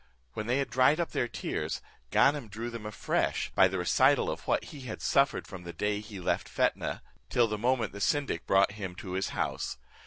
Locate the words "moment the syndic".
7.59-8.47